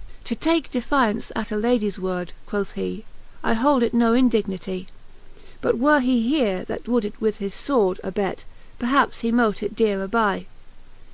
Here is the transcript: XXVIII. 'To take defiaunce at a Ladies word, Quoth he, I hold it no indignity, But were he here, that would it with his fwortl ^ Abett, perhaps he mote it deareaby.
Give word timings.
XXVIII. 0.00 0.22
'To 0.24 0.34
take 0.34 0.70
defiaunce 0.70 1.30
at 1.36 1.52
a 1.52 1.56
Ladies 1.56 1.98
word, 1.98 2.32
Quoth 2.46 2.72
he, 2.72 3.04
I 3.44 3.52
hold 3.52 3.82
it 3.82 3.92
no 3.92 4.14
indignity, 4.14 4.86
But 5.60 5.76
were 5.76 6.00
he 6.00 6.22
here, 6.26 6.64
that 6.64 6.88
would 6.88 7.04
it 7.04 7.20
with 7.20 7.36
his 7.36 7.52
fwortl 7.52 8.00
^ 8.00 8.00
Abett, 8.00 8.44
perhaps 8.78 9.18
he 9.18 9.30
mote 9.30 9.62
it 9.62 9.76
deareaby. 9.76 10.46